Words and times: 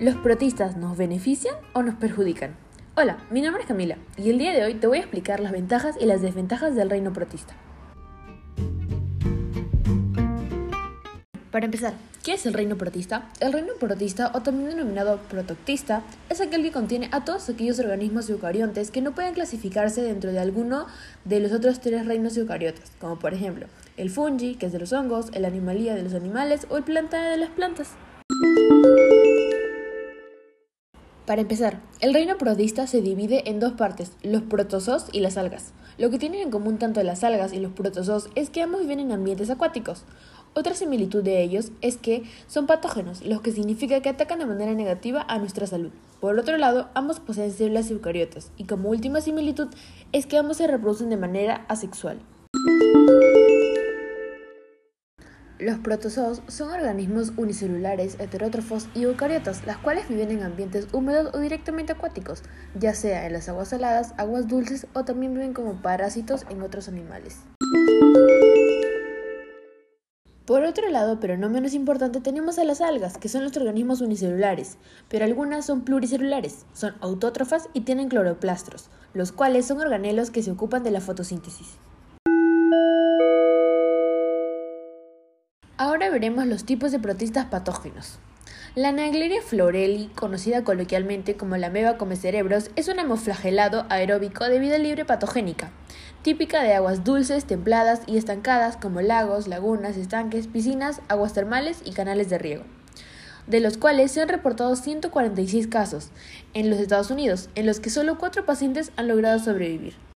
¿Los 0.00 0.14
protistas 0.14 0.76
nos 0.76 0.96
benefician 0.96 1.56
o 1.72 1.82
nos 1.82 1.96
perjudican? 1.96 2.54
Hola, 2.94 3.18
mi 3.30 3.42
nombre 3.42 3.62
es 3.62 3.68
Camila 3.68 3.96
y 4.16 4.30
el 4.30 4.38
día 4.38 4.52
de 4.52 4.62
hoy 4.62 4.74
te 4.74 4.86
voy 4.86 4.98
a 4.98 5.00
explicar 5.00 5.40
las 5.40 5.50
ventajas 5.50 5.96
y 6.00 6.06
las 6.06 6.22
desventajas 6.22 6.76
del 6.76 6.88
reino 6.88 7.12
protista. 7.12 7.54
Para 11.50 11.64
empezar, 11.64 11.94
¿qué 12.22 12.34
es 12.34 12.46
el 12.46 12.54
reino 12.54 12.76
protista? 12.76 13.28
El 13.40 13.52
reino 13.52 13.72
protista, 13.80 14.30
o 14.34 14.40
también 14.40 14.68
denominado 14.70 15.18
protoctista, 15.28 16.02
es 16.30 16.40
aquel 16.40 16.62
que 16.62 16.70
contiene 16.70 17.08
a 17.10 17.24
todos 17.24 17.48
aquellos 17.48 17.80
organismos 17.80 18.30
eucariontes 18.30 18.92
que 18.92 19.02
no 19.02 19.16
pueden 19.16 19.34
clasificarse 19.34 20.02
dentro 20.02 20.30
de 20.30 20.38
alguno 20.38 20.86
de 21.24 21.40
los 21.40 21.50
otros 21.50 21.80
tres 21.80 22.06
reinos 22.06 22.36
eucariotas, 22.36 22.92
como 23.00 23.18
por 23.18 23.34
ejemplo 23.34 23.66
el 23.96 24.10
fungi, 24.10 24.54
que 24.54 24.66
es 24.66 24.72
de 24.72 24.78
los 24.78 24.92
hongos, 24.92 25.30
el 25.32 25.44
animalía 25.44 25.96
de 25.96 26.04
los 26.04 26.14
animales 26.14 26.68
o 26.70 26.76
el 26.76 26.84
planta 26.84 27.20
de 27.30 27.36
las 27.36 27.50
plantas. 27.50 27.96
Para 31.28 31.42
empezar, 31.42 31.82
el 32.00 32.14
reino 32.14 32.38
protista 32.38 32.86
se 32.86 33.02
divide 33.02 33.50
en 33.50 33.60
dos 33.60 33.74
partes, 33.74 34.12
los 34.22 34.40
protozoos 34.40 35.08
y 35.12 35.20
las 35.20 35.36
algas. 35.36 35.74
Lo 35.98 36.08
que 36.08 36.18
tienen 36.18 36.40
en 36.40 36.50
común 36.50 36.78
tanto 36.78 37.02
las 37.02 37.22
algas 37.22 37.52
y 37.52 37.58
los 37.58 37.72
protozoos 37.72 38.30
es 38.34 38.48
que 38.48 38.62
ambos 38.62 38.80
viven 38.80 38.98
en 38.98 39.12
ambientes 39.12 39.50
acuáticos. 39.50 40.04
Otra 40.54 40.72
similitud 40.72 41.22
de 41.22 41.42
ellos 41.42 41.70
es 41.82 41.98
que 41.98 42.22
son 42.46 42.66
patógenos, 42.66 43.22
lo 43.26 43.42
que 43.42 43.52
significa 43.52 44.00
que 44.00 44.08
atacan 44.08 44.38
de 44.38 44.46
manera 44.46 44.72
negativa 44.72 45.22
a 45.28 45.38
nuestra 45.38 45.66
salud. 45.66 45.90
Por 46.18 46.38
otro 46.38 46.56
lado, 46.56 46.88
ambos 46.94 47.20
poseen 47.20 47.52
células 47.52 47.90
eucariotas, 47.90 48.50
y 48.56 48.64
como 48.64 48.88
última 48.88 49.20
similitud 49.20 49.68
es 50.12 50.24
que 50.24 50.38
ambos 50.38 50.56
se 50.56 50.66
reproducen 50.66 51.10
de 51.10 51.18
manera 51.18 51.66
asexual. 51.68 52.20
Los 55.58 55.78
protozoos 55.78 56.40
son 56.46 56.70
organismos 56.70 57.32
unicelulares, 57.36 58.14
heterótrofos 58.20 58.88
y 58.94 59.02
eucariotas, 59.02 59.66
las 59.66 59.76
cuales 59.78 60.08
viven 60.08 60.30
en 60.30 60.44
ambientes 60.44 60.86
húmedos 60.92 61.34
o 61.34 61.40
directamente 61.40 61.92
acuáticos, 61.92 62.44
ya 62.78 62.94
sea 62.94 63.26
en 63.26 63.32
las 63.32 63.48
aguas 63.48 63.66
saladas, 63.66 64.14
aguas 64.18 64.46
dulces 64.46 64.86
o 64.92 65.04
también 65.04 65.34
viven 65.34 65.54
como 65.54 65.82
parásitos 65.82 66.46
en 66.48 66.62
otros 66.62 66.86
animales. 66.86 67.38
Por 70.44 70.62
otro 70.62 70.88
lado, 70.90 71.18
pero 71.18 71.36
no 71.36 71.50
menos 71.50 71.74
importante, 71.74 72.20
tenemos 72.20 72.60
a 72.60 72.64
las 72.64 72.80
algas, 72.80 73.18
que 73.18 73.28
son 73.28 73.42
los 73.42 73.56
organismos 73.56 74.00
unicelulares, 74.00 74.78
pero 75.08 75.24
algunas 75.24 75.66
son 75.66 75.82
pluricelulares, 75.82 76.66
son 76.72 76.94
autótrofas 77.00 77.68
y 77.74 77.80
tienen 77.80 78.08
cloroplastros, 78.08 78.90
los 79.12 79.32
cuales 79.32 79.66
son 79.66 79.80
organelos 79.80 80.30
que 80.30 80.44
se 80.44 80.52
ocupan 80.52 80.84
de 80.84 80.92
la 80.92 81.00
fotosíntesis. 81.00 81.78
Veremos 86.10 86.46
los 86.46 86.64
tipos 86.64 86.90
de 86.90 86.98
protistas 86.98 87.46
patógenos. 87.46 88.18
La 88.74 88.92
Naegleria 88.92 89.42
florelli, 89.42 90.08
conocida 90.14 90.64
coloquialmente 90.64 91.36
como 91.36 91.56
la 91.56 91.66
ameba 91.66 91.98
come 91.98 92.16
cerebros, 92.16 92.70
es 92.76 92.88
un 92.88 92.98
hemoflagelado 92.98 93.86
aeróbico 93.90 94.44
de 94.44 94.58
vida 94.58 94.78
libre 94.78 95.04
patogénica, 95.04 95.70
típica 96.22 96.62
de 96.62 96.74
aguas 96.74 97.04
dulces, 97.04 97.44
templadas 97.44 98.00
y 98.06 98.16
estancadas 98.16 98.76
como 98.76 99.00
lagos, 99.00 99.48
lagunas, 99.48 99.96
estanques, 99.96 100.46
piscinas, 100.46 101.02
aguas 101.08 101.34
termales 101.34 101.82
y 101.84 101.92
canales 101.92 102.30
de 102.30 102.38
riego, 102.38 102.64
de 103.46 103.60
los 103.60 103.76
cuales 103.76 104.10
se 104.10 104.22
han 104.22 104.28
reportado 104.28 104.76
146 104.76 105.66
casos 105.66 106.10
en 106.54 106.70
los 106.70 106.80
Estados 106.80 107.10
Unidos, 107.10 107.50
en 107.54 107.66
los 107.66 107.80
que 107.80 107.90
solo 107.90 108.18
4 108.18 108.46
pacientes 108.46 108.92
han 108.96 109.08
logrado 109.08 109.38
sobrevivir. 109.38 110.07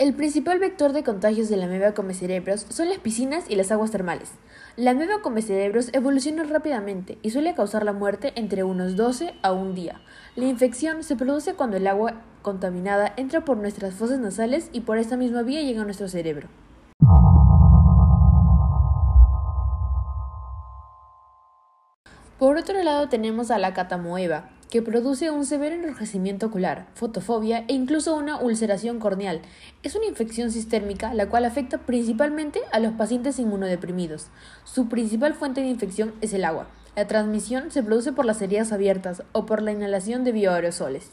El 0.00 0.14
principal 0.14 0.58
vector 0.58 0.94
de 0.94 1.04
contagios 1.04 1.50
de 1.50 1.58
la 1.58 1.66
ameba 1.66 1.92
cerebros 2.14 2.64
son 2.70 2.88
las 2.88 3.00
piscinas 3.00 3.44
y 3.50 3.54
las 3.54 3.70
aguas 3.70 3.90
termales. 3.90 4.30
La 4.74 4.92
ameba 4.92 5.20
cerebros 5.42 5.90
evoluciona 5.92 6.42
rápidamente 6.44 7.18
y 7.20 7.28
suele 7.28 7.54
causar 7.54 7.84
la 7.84 7.92
muerte 7.92 8.32
entre 8.34 8.64
unos 8.64 8.96
12 8.96 9.34
a 9.42 9.52
un 9.52 9.74
día. 9.74 10.00
La 10.36 10.46
infección 10.46 11.04
se 11.04 11.16
produce 11.16 11.52
cuando 11.52 11.76
el 11.76 11.86
agua 11.86 12.14
contaminada 12.40 13.12
entra 13.18 13.44
por 13.44 13.58
nuestras 13.58 13.92
fosas 13.92 14.18
nasales 14.20 14.70
y 14.72 14.80
por 14.80 14.96
esta 14.96 15.18
misma 15.18 15.42
vía 15.42 15.60
llega 15.60 15.82
a 15.82 15.84
nuestro 15.84 16.08
cerebro. 16.08 16.48
Por 22.38 22.56
otro 22.56 22.82
lado 22.82 23.10
tenemos 23.10 23.50
a 23.50 23.58
la 23.58 23.74
catamoeba, 23.74 24.48
que 24.70 24.82
produce 24.82 25.30
un 25.30 25.44
severo 25.44 25.74
enrojecimiento 25.74 26.46
ocular, 26.46 26.86
fotofobia 26.94 27.64
e 27.66 27.74
incluso 27.74 28.14
una 28.14 28.40
ulceración 28.40 29.00
corneal. 29.00 29.42
Es 29.82 29.96
una 29.96 30.06
infección 30.06 30.52
sistémica 30.52 31.12
la 31.12 31.28
cual 31.28 31.44
afecta 31.44 31.78
principalmente 31.78 32.60
a 32.72 32.78
los 32.78 32.92
pacientes 32.92 33.40
inmunodeprimidos. 33.40 34.28
Su 34.64 34.88
principal 34.88 35.34
fuente 35.34 35.60
de 35.60 35.66
infección 35.66 36.14
es 36.20 36.32
el 36.32 36.44
agua. 36.44 36.68
La 36.94 37.08
transmisión 37.08 37.72
se 37.72 37.82
produce 37.82 38.12
por 38.12 38.24
las 38.24 38.40
heridas 38.42 38.70
abiertas 38.72 39.24
o 39.32 39.44
por 39.44 39.60
la 39.60 39.72
inhalación 39.72 40.22
de 40.22 40.32
bioaerosoles. 40.32 41.10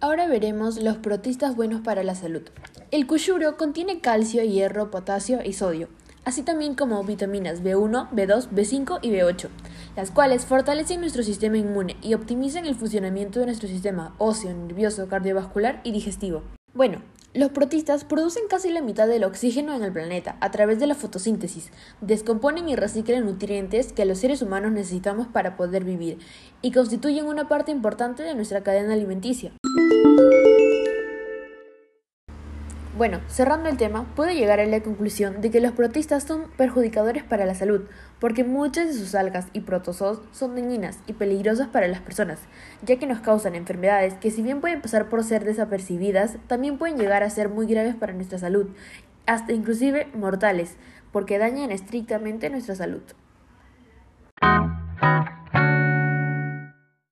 Ahora 0.00 0.28
veremos 0.28 0.80
los 0.80 0.98
protistas 0.98 1.56
buenos 1.56 1.80
para 1.80 2.04
la 2.04 2.14
salud. 2.14 2.42
El 2.92 3.08
cuyuro 3.08 3.56
contiene 3.56 4.00
calcio, 4.00 4.44
hierro, 4.44 4.92
potasio 4.92 5.40
y 5.44 5.52
sodio 5.52 5.88
así 6.26 6.42
también 6.42 6.74
como 6.74 7.02
vitaminas 7.04 7.62
B1, 7.62 8.10
B2, 8.10 8.48
B5 8.50 8.98
y 9.00 9.10
B8, 9.10 9.48
las 9.96 10.10
cuales 10.10 10.44
fortalecen 10.44 11.00
nuestro 11.00 11.22
sistema 11.22 11.56
inmune 11.56 11.96
y 12.02 12.14
optimizan 12.14 12.66
el 12.66 12.74
funcionamiento 12.74 13.38
de 13.38 13.46
nuestro 13.46 13.68
sistema 13.68 14.14
óseo, 14.18 14.52
nervioso, 14.52 15.08
cardiovascular 15.08 15.80
y 15.84 15.92
digestivo. 15.92 16.42
Bueno, 16.74 17.00
los 17.32 17.50
protistas 17.50 18.04
producen 18.04 18.48
casi 18.50 18.70
la 18.70 18.82
mitad 18.82 19.06
del 19.06 19.22
oxígeno 19.22 19.72
en 19.74 19.84
el 19.84 19.92
planeta 19.92 20.36
a 20.40 20.50
través 20.50 20.80
de 20.80 20.88
la 20.88 20.96
fotosíntesis, 20.96 21.70
descomponen 22.00 22.68
y 22.68 22.74
reciclan 22.74 23.24
nutrientes 23.24 23.92
que 23.92 24.04
los 24.04 24.18
seres 24.18 24.42
humanos 24.42 24.72
necesitamos 24.72 25.28
para 25.28 25.56
poder 25.56 25.84
vivir 25.84 26.18
y 26.60 26.72
constituyen 26.72 27.26
una 27.26 27.46
parte 27.46 27.70
importante 27.70 28.24
de 28.24 28.34
nuestra 28.34 28.62
cadena 28.62 28.94
alimenticia. 28.94 29.52
Bueno, 32.96 33.20
cerrando 33.28 33.68
el 33.68 33.76
tema, 33.76 34.06
puedo 34.16 34.30
llegar 34.30 34.58
a 34.58 34.64
la 34.64 34.80
conclusión 34.80 35.42
de 35.42 35.50
que 35.50 35.60
los 35.60 35.72
protistas 35.72 36.22
son 36.22 36.44
perjudicadores 36.56 37.24
para 37.24 37.44
la 37.44 37.54
salud, 37.54 37.82
porque 38.18 38.42
muchas 38.42 38.86
de 38.86 38.94
sus 38.94 39.14
algas 39.14 39.48
y 39.52 39.60
protozoos 39.60 40.22
son 40.32 40.54
dañinas 40.54 41.00
y 41.06 41.12
peligrosas 41.12 41.68
para 41.68 41.88
las 41.88 42.00
personas, 42.00 42.38
ya 42.80 42.98
que 42.98 43.06
nos 43.06 43.20
causan 43.20 43.54
enfermedades 43.54 44.14
que 44.14 44.30
si 44.30 44.40
bien 44.40 44.62
pueden 44.62 44.80
pasar 44.80 45.10
por 45.10 45.24
ser 45.24 45.44
desapercibidas, 45.44 46.38
también 46.46 46.78
pueden 46.78 46.96
llegar 46.96 47.22
a 47.22 47.28
ser 47.28 47.50
muy 47.50 47.66
graves 47.66 47.96
para 47.96 48.14
nuestra 48.14 48.38
salud, 48.38 48.68
hasta 49.26 49.52
inclusive 49.52 50.06
mortales, 50.14 50.76
porque 51.12 51.36
dañan 51.36 51.72
estrictamente 51.72 52.48
nuestra 52.48 52.76
salud. 52.76 53.02